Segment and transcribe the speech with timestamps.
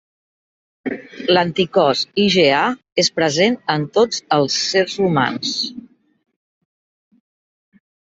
[1.37, 2.61] L'anticòs, IgA,
[3.03, 5.53] és present en tots els sers humans.